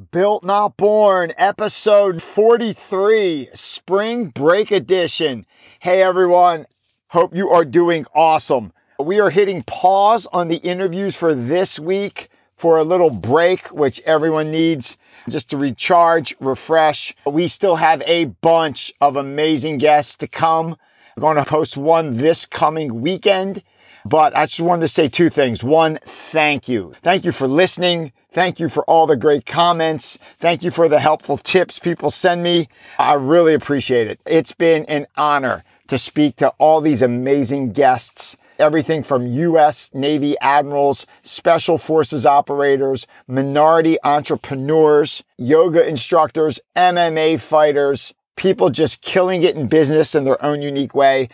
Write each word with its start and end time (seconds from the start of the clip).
Built 0.00 0.44
Not 0.44 0.78
Born, 0.78 1.32
episode 1.36 2.22
43, 2.22 3.48
Spring 3.52 4.26
Break 4.28 4.70
Edition. 4.70 5.44
Hey 5.80 6.00
everyone, 6.00 6.66
hope 7.08 7.34
you 7.34 7.50
are 7.50 7.66
doing 7.66 8.06
awesome. 8.14 8.72
We 8.98 9.20
are 9.20 9.28
hitting 9.28 9.62
pause 9.62 10.26
on 10.32 10.48
the 10.48 10.56
interviews 10.56 11.16
for 11.16 11.34
this 11.34 11.78
week 11.78 12.30
for 12.56 12.78
a 12.78 12.84
little 12.84 13.10
break, 13.10 13.66
which 13.72 14.00
everyone 14.06 14.50
needs 14.50 14.96
just 15.28 15.50
to 15.50 15.58
recharge, 15.58 16.34
refresh. 16.40 17.14
We 17.26 17.46
still 17.48 17.76
have 17.76 18.00
a 18.06 18.26
bunch 18.26 18.92
of 19.02 19.16
amazing 19.16 19.78
guests 19.78 20.16
to 20.18 20.28
come. 20.28 20.76
We're 21.16 21.20
going 21.20 21.36
to 21.36 21.50
host 21.50 21.76
one 21.76 22.16
this 22.16 22.46
coming 22.46 23.02
weekend. 23.02 23.62
But 24.04 24.36
I 24.36 24.46
just 24.46 24.60
wanted 24.60 24.82
to 24.82 24.88
say 24.88 25.08
two 25.08 25.30
things. 25.30 25.62
One, 25.62 25.98
thank 26.04 26.68
you. 26.68 26.94
Thank 27.02 27.24
you 27.24 27.32
for 27.32 27.46
listening. 27.46 28.12
Thank 28.32 28.60
you 28.60 28.68
for 28.68 28.84
all 28.84 29.06
the 29.06 29.16
great 29.16 29.44
comments. 29.44 30.18
Thank 30.38 30.62
you 30.62 30.70
for 30.70 30.88
the 30.88 31.00
helpful 31.00 31.36
tips 31.36 31.78
people 31.78 32.10
send 32.10 32.42
me. 32.42 32.68
I 32.98 33.14
really 33.14 33.54
appreciate 33.54 34.06
it. 34.06 34.20
It's 34.24 34.52
been 34.52 34.84
an 34.86 35.06
honor 35.16 35.64
to 35.88 35.98
speak 35.98 36.36
to 36.36 36.50
all 36.58 36.80
these 36.80 37.02
amazing 37.02 37.72
guests. 37.72 38.36
Everything 38.58 39.02
from 39.02 39.26
U.S. 39.26 39.90
Navy 39.92 40.36
admirals, 40.40 41.06
special 41.22 41.78
forces 41.78 42.24
operators, 42.24 43.06
minority 43.26 43.98
entrepreneurs, 44.04 45.24
yoga 45.36 45.86
instructors, 45.86 46.60
MMA 46.76 47.40
fighters, 47.40 48.14
people 48.36 48.70
just 48.70 49.02
killing 49.02 49.42
it 49.42 49.56
in 49.56 49.66
business 49.66 50.14
in 50.14 50.24
their 50.24 50.42
own 50.44 50.62
unique 50.62 50.94
way. 50.94 51.28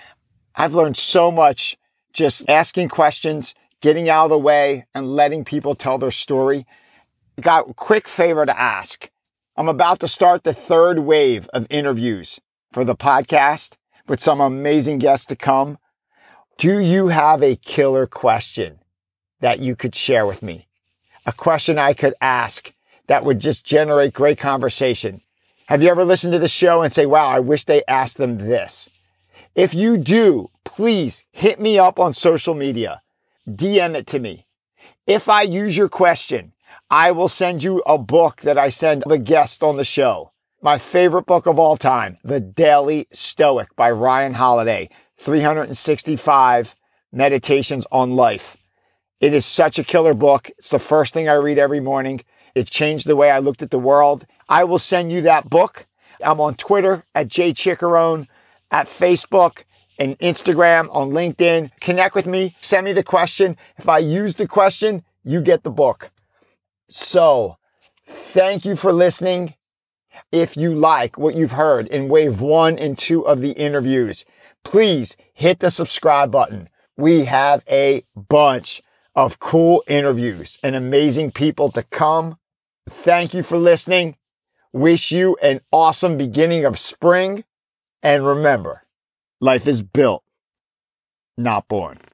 I've 0.55 0.75
learned 0.75 0.97
so 0.97 1.31
much 1.31 1.77
just 2.17 2.49
asking 2.49 2.89
questions, 2.89 3.55
getting 3.83 4.09
out 4.09 4.25
of 4.25 4.31
the 4.31 4.39
way 4.39 4.87
and 4.95 5.15
letting 5.15 5.45
people 5.45 5.75
tell 5.75 5.99
their 5.99 6.11
story. 6.11 6.67
Got 7.39 7.71
a 7.71 7.75
quick 7.75 8.09
favor 8.09 8.47
to 8.47 8.59
ask. 8.59 9.11
I'm 9.55 9.69
about 9.69 10.01
to 10.01 10.09
start 10.09 10.43
the 10.43 10.55
third 10.55 11.01
wave 11.01 11.47
of 11.53 11.67
interviews 11.69 12.41
for 12.73 12.85
the 12.85 12.97
podcast 12.97 13.77
with 14.09 14.21
some 14.21 14.41
amazing 14.41 14.99
guests 14.99 15.27
to 15.27 15.37
come. 15.37 15.79
Do 16.57 16.79
you 16.79 17.09
have 17.09 17.43
a 17.43 17.57
killer 17.57 18.07
question 18.07 18.79
that 19.41 19.61
you 19.61 19.77
could 19.77 19.95
share 19.95 20.27
with 20.27 20.43
me? 20.43 20.69
A 21.27 21.33
question 21.33 21.79
I 21.79 21.93
could 21.93 22.15
ask 22.23 22.73
that 23.09 23.25
would 23.25 23.41
just 23.41 23.67
generate 23.67 24.15
great 24.15 24.39
conversation. 24.39 25.21
Have 25.69 25.83
you 25.83 25.91
ever 25.91 26.05
listened 26.05 26.33
to 26.33 26.39
the 26.39 26.49
show 26.49 26.81
and 26.81 26.91
say, 26.91 27.05
wow, 27.05 27.29
I 27.29 27.41
wish 27.41 27.65
they 27.65 27.85
asked 27.87 28.17
them 28.17 28.39
this? 28.39 28.89
If 29.55 29.75
you 29.75 29.99
do, 29.99 30.49
please 30.77 31.25
hit 31.33 31.59
me 31.59 31.79
up 31.79 31.99
on 31.99 32.13
social 32.13 32.55
media. 32.55 33.01
DM 33.49 33.95
it 33.95 34.07
to 34.07 34.19
me. 34.19 34.45
If 35.07 35.27
I 35.27 35.41
use 35.41 35.75
your 35.75 35.89
question, 35.89 36.53
I 36.91 37.13
will 37.13 37.29
send 37.29 37.63
you 37.63 37.83
a 37.87 37.97
book 37.97 38.43
that 38.43 38.59
I 38.59 38.69
send 38.69 39.03
the 39.07 39.17
guest 39.17 39.63
on 39.63 39.79
the 39.79 39.85
show. 39.85 40.33
My 40.61 40.77
favorite 40.77 41.25
book 41.25 41.47
of 41.47 41.59
all 41.59 41.79
time, 41.79 42.19
The 42.23 42.41
Daily 42.41 43.07
Stoic 43.11 43.75
by 43.75 43.91
Ryan 43.91 44.35
Holiday, 44.35 44.91
365 45.17 46.75
meditations 47.11 47.87
on 47.91 48.15
life. 48.15 48.59
It 49.19 49.33
is 49.33 49.47
such 49.47 49.79
a 49.79 49.85
killer 49.85 50.13
book. 50.13 50.51
It's 50.59 50.71
the 50.71 50.79
first 50.79 51.15
thing 51.15 51.27
I 51.27 51.35
read 51.35 51.59
every 51.59 51.81
morning. 51.81 52.21
It 52.55 52.69
changed 52.69 53.07
the 53.07 53.17
way 53.17 53.31
I 53.31 53.39
looked 53.39 53.63
at 53.63 53.71
the 53.71 53.79
world. 53.79 54.27
I 54.47 54.65
will 54.65 54.79
send 54.79 55.11
you 55.11 55.23
that 55.23 55.49
book. 55.49 55.87
I'm 56.23 56.41
on 56.41 56.55
Twitter 56.55 57.05
at 57.15 57.29
jchickerone 57.29 58.29
at 58.71 58.87
Facebook 58.87 59.65
and 59.99 60.19
Instagram, 60.19 60.89
on 60.95 61.11
LinkedIn. 61.11 61.71
Connect 61.81 62.15
with 62.15 62.27
me. 62.27 62.51
Send 62.61 62.85
me 62.85 62.93
the 62.93 63.03
question. 63.03 63.57
If 63.79 63.89
I 63.89 63.99
use 63.99 64.35
the 64.35 64.47
question, 64.47 65.05
you 65.25 65.41
get 65.41 65.63
the 65.63 65.71
book. 65.71 66.11
So 66.89 67.57
thank 68.07 68.65
you 68.65 68.77
for 68.77 68.93
listening. 68.93 69.55
If 70.31 70.57
you 70.57 70.75
like 70.75 71.19
what 71.19 71.35
you've 71.35 71.53
heard 71.53 71.87
in 71.89 72.09
wave 72.09 72.41
one 72.41 72.79
and 72.79 72.99
two 72.99 73.27
of 73.27 73.41
the 73.41 73.53
interviews, 73.53 74.25
please 74.65 75.17
hit 75.33 75.61
the 75.61 75.71
subscribe 75.71 76.31
button. 76.31 76.69
We 76.97 77.25
have 77.25 77.63
a 77.69 78.03
bunch 78.15 78.83
of 79.15 79.39
cool 79.39 79.83
interviews 79.89 80.59
and 80.63 80.77
amazing 80.77 81.33
people 81.33 81.71
to 81.73 81.83
come. 81.83 82.39
Thank 82.89 83.35
you 83.35 83.43
for 83.43 83.57
listening. 83.57 84.17
Wish 84.73 85.11
you 85.11 85.37
an 85.43 85.61
awesome 85.73 86.19
beginning 86.19 86.65
of 86.65 86.79
spring. 86.79 87.45
And 88.07 88.25
remember, 88.25 88.85
life 89.41 89.67
is 89.67 89.83
built, 89.83 90.23
not 91.37 91.67
born. 91.67 91.99